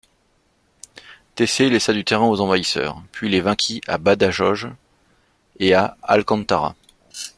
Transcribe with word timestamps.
Tessé 1.35 1.69
laissa 1.69 1.93
du 1.93 2.03
terrain 2.03 2.25
aux 2.27 2.41
envahisseurs, 2.41 3.03
puis 3.11 3.29
les 3.29 3.39
vainquit 3.39 3.81
à 3.85 3.99
Badajoz 3.99 4.67
et 5.59 5.75
à 5.75 5.95
Alcántara. 6.01 6.75